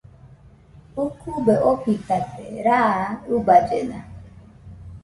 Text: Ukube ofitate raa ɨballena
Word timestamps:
Ukube 1.05 1.55
ofitate 1.71 2.45
raa 2.67 2.99
ɨballena 3.35 3.99